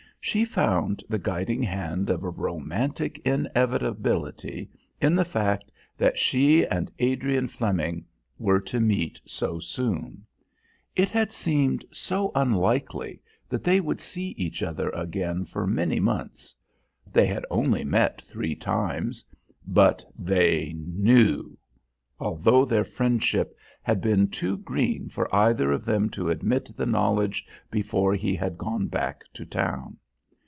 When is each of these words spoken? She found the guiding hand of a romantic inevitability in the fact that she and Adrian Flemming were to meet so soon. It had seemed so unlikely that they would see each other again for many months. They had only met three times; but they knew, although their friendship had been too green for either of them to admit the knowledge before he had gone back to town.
She 0.23 0.45
found 0.45 1.03
the 1.09 1.17
guiding 1.17 1.63
hand 1.63 2.11
of 2.11 2.23
a 2.23 2.29
romantic 2.29 3.17
inevitability 3.25 4.69
in 5.01 5.15
the 5.15 5.25
fact 5.25 5.71
that 5.97 6.19
she 6.19 6.63
and 6.63 6.91
Adrian 6.99 7.47
Flemming 7.47 8.05
were 8.37 8.59
to 8.61 8.79
meet 8.79 9.19
so 9.25 9.57
soon. 9.57 10.23
It 10.95 11.09
had 11.09 11.33
seemed 11.33 11.85
so 11.91 12.31
unlikely 12.35 13.19
that 13.49 13.63
they 13.63 13.79
would 13.81 13.99
see 13.99 14.35
each 14.37 14.61
other 14.61 14.89
again 14.91 15.43
for 15.43 15.65
many 15.65 15.99
months. 15.99 16.53
They 17.11 17.25
had 17.25 17.43
only 17.49 17.83
met 17.83 18.21
three 18.21 18.53
times; 18.53 19.25
but 19.65 20.05
they 20.19 20.73
knew, 20.77 21.57
although 22.19 22.63
their 22.63 22.85
friendship 22.85 23.57
had 23.81 24.01
been 24.01 24.27
too 24.27 24.57
green 24.57 25.09
for 25.09 25.33
either 25.35 25.71
of 25.71 25.83
them 25.83 26.11
to 26.11 26.29
admit 26.29 26.71
the 26.77 26.85
knowledge 26.85 27.43
before 27.71 28.13
he 28.13 28.35
had 28.35 28.59
gone 28.59 28.85
back 28.85 29.23
to 29.33 29.45
town. 29.47 29.97